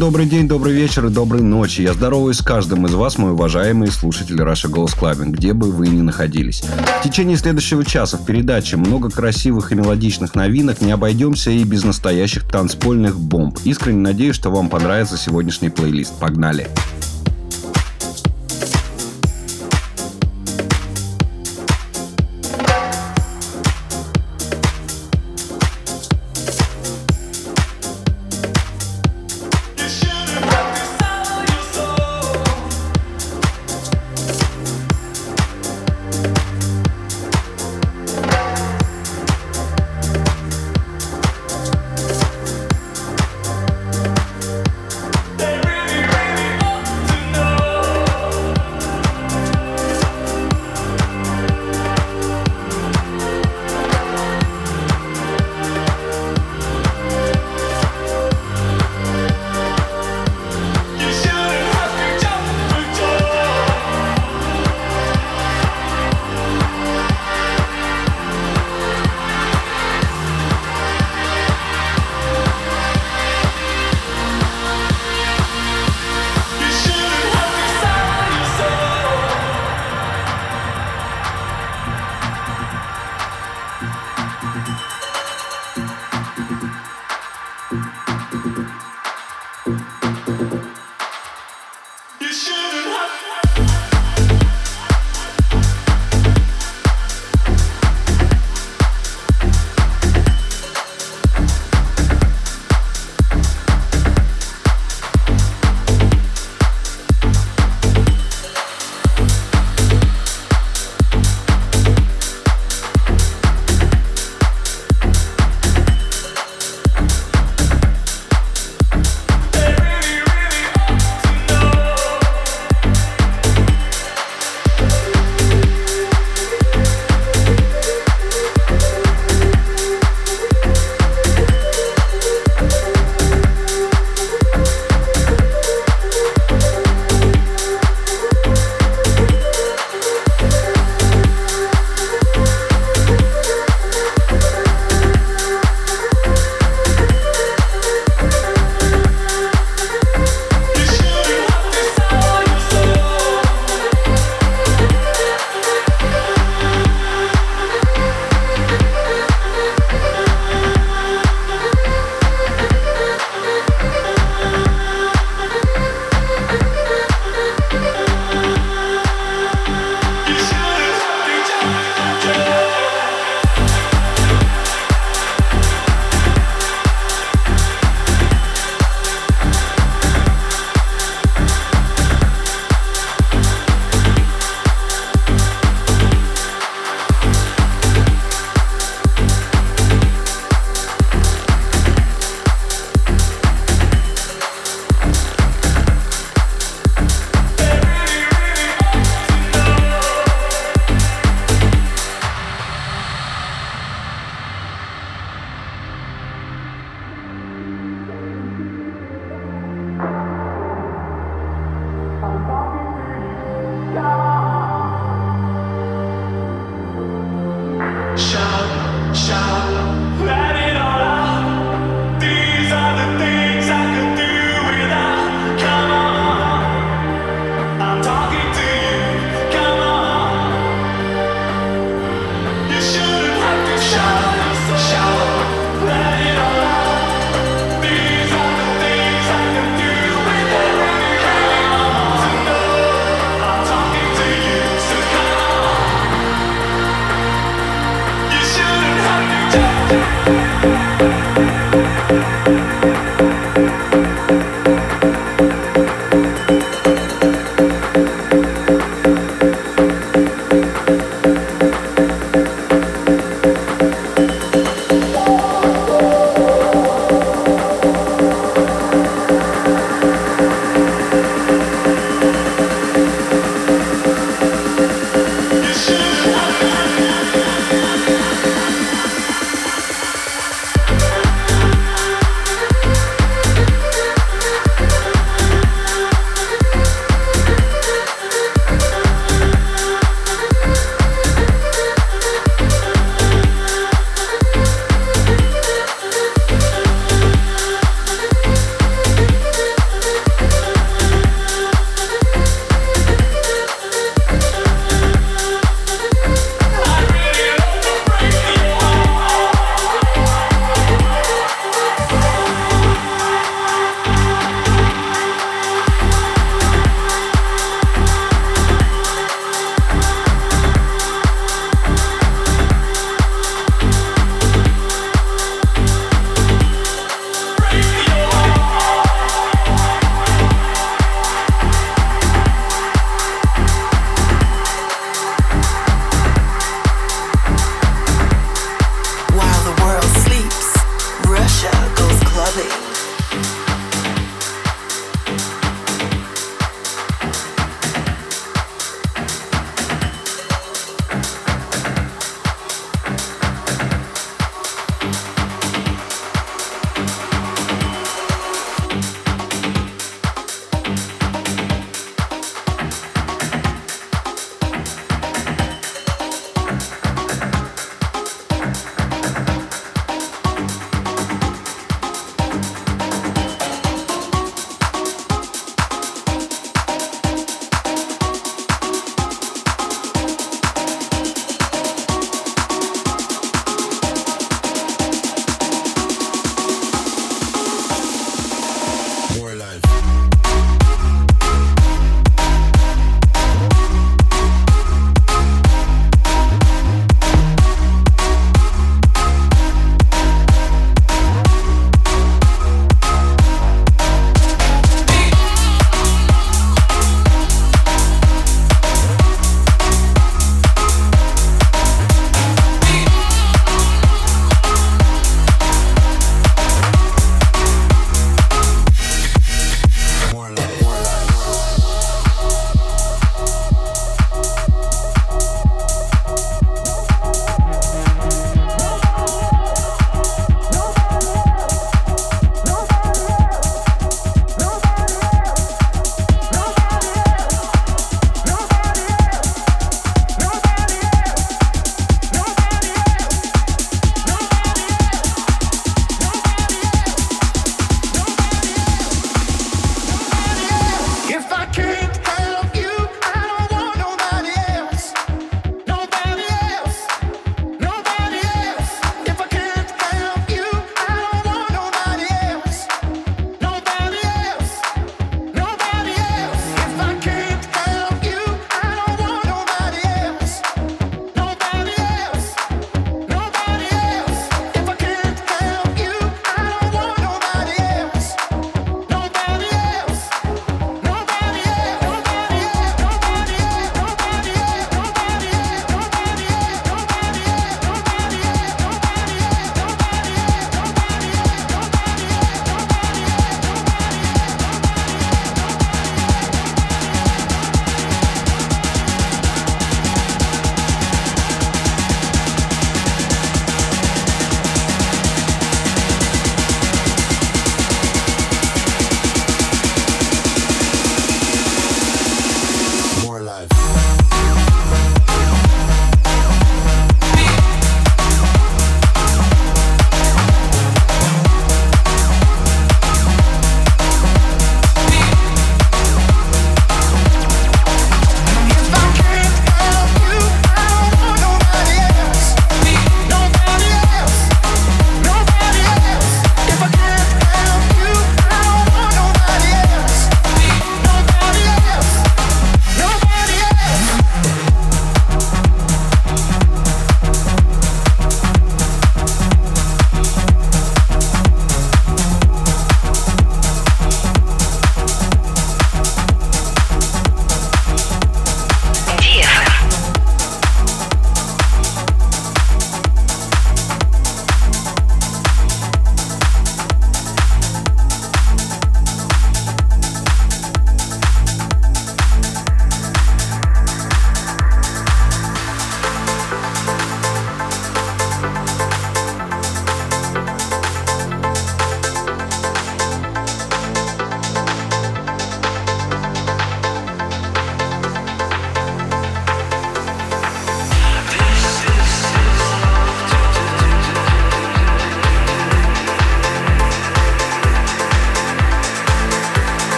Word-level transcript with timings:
Добрый 0.00 0.24
день, 0.24 0.48
добрый 0.48 0.72
вечер 0.72 1.04
и 1.04 1.10
доброй 1.10 1.42
ночи. 1.42 1.82
Я 1.82 1.92
здороваюсь 1.92 2.38
с 2.38 2.42
каждым 2.42 2.86
из 2.86 2.94
вас, 2.94 3.18
мой 3.18 3.32
уважаемый 3.32 3.88
слушатель 3.88 4.36
Russia 4.36 4.66
Голос 4.66 4.94
Clubbing, 4.94 5.28
где 5.28 5.52
бы 5.52 5.70
вы 5.70 5.88
ни 5.88 6.00
находились. 6.00 6.62
В 6.62 7.04
течение 7.04 7.36
следующего 7.36 7.84
часа 7.84 8.16
в 8.16 8.24
передаче 8.24 8.78
много 8.78 9.10
красивых 9.10 9.72
и 9.72 9.74
мелодичных 9.74 10.34
новинок, 10.34 10.80
не 10.80 10.90
обойдемся 10.90 11.50
и 11.50 11.62
без 11.64 11.84
настоящих 11.84 12.48
танцпольных 12.48 13.20
бомб. 13.20 13.58
Искренне 13.64 14.00
надеюсь, 14.00 14.36
что 14.36 14.50
вам 14.50 14.70
понравится 14.70 15.18
сегодняшний 15.18 15.68
плейлист. 15.68 16.18
Погнали! 16.18 16.62
Погнали! 16.62 17.19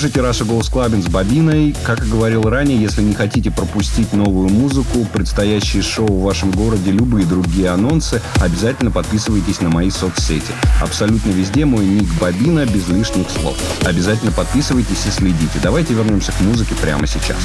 Слушаете 0.00 0.22
Раша 0.22 0.44
Голос 0.46 0.70
Clubbing 0.70 1.02
с 1.02 1.08
Бобиной. 1.08 1.76
Как 1.84 2.02
и 2.02 2.08
говорил 2.08 2.40
ранее, 2.44 2.80
если 2.80 3.02
не 3.02 3.12
хотите 3.12 3.50
пропустить 3.50 4.14
новую 4.14 4.48
музыку, 4.48 5.06
предстоящие 5.12 5.82
шоу 5.82 6.06
в 6.06 6.22
вашем 6.22 6.52
городе, 6.52 6.90
любые 6.90 7.26
другие 7.26 7.68
анонсы, 7.68 8.22
обязательно 8.36 8.90
подписывайтесь 8.90 9.60
на 9.60 9.68
мои 9.68 9.90
соцсети. 9.90 10.52
Абсолютно 10.80 11.32
везде 11.32 11.66
мой 11.66 11.84
ник 11.84 12.08
Бобина 12.18 12.64
без 12.64 12.88
лишних 12.88 13.28
слов. 13.28 13.58
Обязательно 13.82 14.32
подписывайтесь 14.32 15.04
и 15.04 15.10
следите. 15.10 15.58
Давайте 15.62 15.92
вернемся 15.92 16.32
к 16.32 16.40
музыке 16.40 16.74
прямо 16.76 17.06
сейчас. 17.06 17.36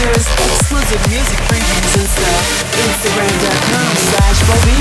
Pictures, 0.00 0.26
exclusive 0.48 1.00
music 1.08 1.38
previews 1.48 2.00
and 2.00 2.08
stuff. 2.08 2.44
Instagram.com 2.72 3.96
slash 3.96 4.40
Bobina. 4.48 4.79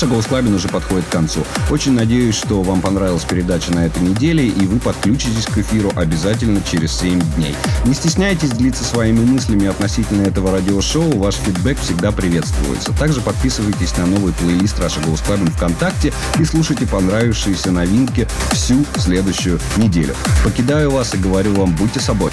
Russia 0.00 0.12
Goes 0.12 0.26
Clubbing 0.28 0.54
уже 0.54 0.68
подходит 0.68 1.04
к 1.04 1.10
концу. 1.10 1.44
Очень 1.68 1.92
надеюсь, 1.92 2.34
что 2.34 2.62
вам 2.62 2.80
понравилась 2.80 3.24
передача 3.24 3.70
на 3.70 3.84
этой 3.84 4.02
неделе, 4.02 4.46
и 4.46 4.66
вы 4.66 4.78
подключитесь 4.78 5.44
к 5.44 5.58
эфиру 5.58 5.92
обязательно 5.94 6.62
через 6.62 6.92
7 7.00 7.20
дней. 7.36 7.54
Не 7.84 7.92
стесняйтесь 7.92 8.48
делиться 8.48 8.82
своими 8.82 9.22
мыслями 9.22 9.66
относительно 9.66 10.22
этого 10.22 10.52
радиошоу, 10.52 11.18
ваш 11.18 11.34
фидбэк 11.34 11.78
всегда 11.78 12.12
приветствуется. 12.12 12.94
Также 12.94 13.20
подписывайтесь 13.20 13.94
на 13.98 14.06
новый 14.06 14.32
плейлист 14.32 14.80
Russia 14.80 15.00
Goes 15.00 15.20
Clubbing 15.20 15.48
ВКонтакте 15.48 16.14
и 16.38 16.44
слушайте 16.46 16.86
понравившиеся 16.86 17.70
новинки 17.70 18.26
всю 18.52 18.86
следующую 18.96 19.60
неделю. 19.76 20.14
Покидаю 20.42 20.92
вас 20.92 21.12
и 21.12 21.18
говорю 21.18 21.52
вам, 21.56 21.76
будьте 21.76 22.00
собой. 22.00 22.30